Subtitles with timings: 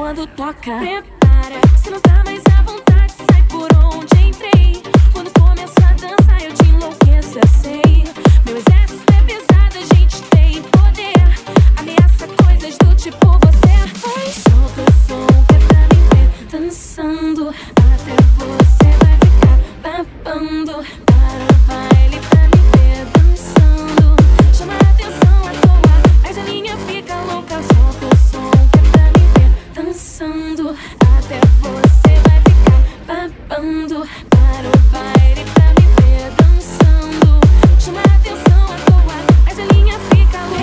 [0.00, 0.78] quando toca.
[0.78, 2.39] Prepara, se não tá mais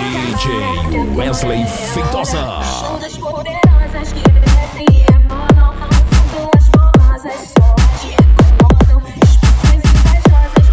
[0.08, 0.46] DJ
[1.14, 2.60] Wesley Feitosa.
[3.20, 4.20] Poderosas que
[4.80, 5.74] e rebolam.
[5.82, 7.52] Afundam as famosas
[8.02, 9.02] incomodam.
[9.74, 10.66] Invejosas,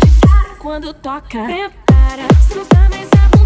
[0.00, 1.44] de cara quando toca.
[1.44, 2.26] Prepara,
[2.68, 3.39] tá mais à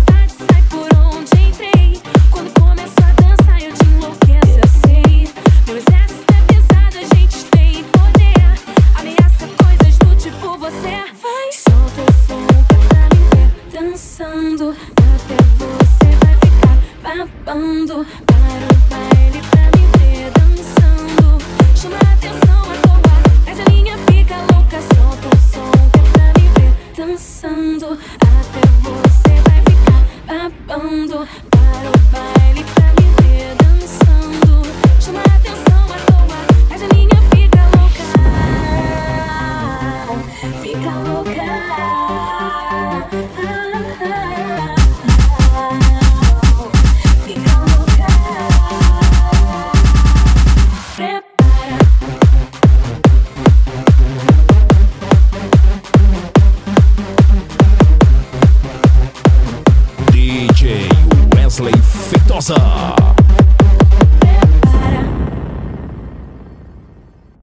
[17.45, 18.07] babando.
[18.27, 21.27] Para o baile pra me ver dançando.
[21.75, 23.01] Chama atenção à toa,
[23.47, 24.81] mas a linha fica louca.
[24.81, 27.99] Solta o som que é pra me ver dançando.
[28.21, 31.19] Até você vai ficar babando.
[31.51, 34.53] Para o baile pra me ver dançando.
[35.01, 36.39] Chama atenção à toa,
[36.71, 38.05] mas a linha fica louca.
[40.63, 41.45] Fica louca.
[43.11, 43.64] Fica
[61.55, 63.24] DJ Wesley Feitosa.